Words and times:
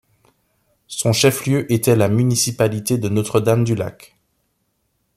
Son 0.87 1.13
chef-lieu 1.13 1.71
était 1.71 1.95
la 1.95 2.09
municipalité 2.09 2.97
de 2.97 3.07
Notre-Dame-du-Lac. 3.07 4.17